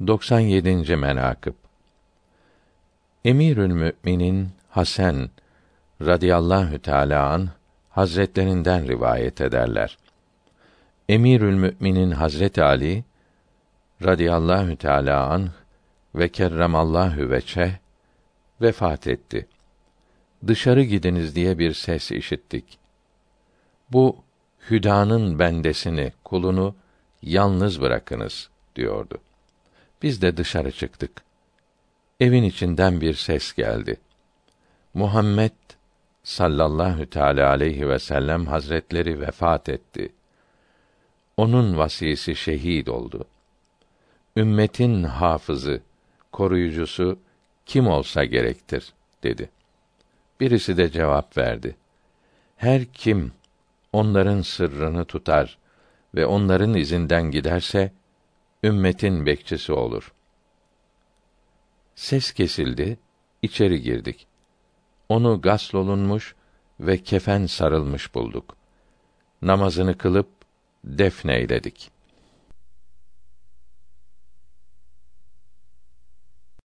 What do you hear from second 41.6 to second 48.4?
vasisi şehit oldu. Ümmetin hafızı, koruyucusu kim olsa